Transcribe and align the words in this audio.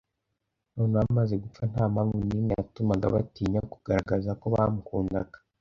Noneho 0.75 1.03
amaze 1.11 1.33
gupfa 1.43 1.63
nta 1.71 1.83
mpamvu 1.93 2.17
nimwe 2.27 2.51
yatumaga 2.59 3.07
batinya 3.15 3.59
kugaragaza 3.71 4.29
ko 4.39 4.45
bamukundaga; 4.53 5.37